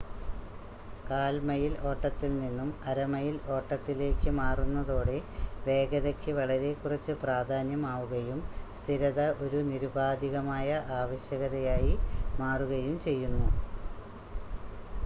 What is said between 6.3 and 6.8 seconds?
വളരെ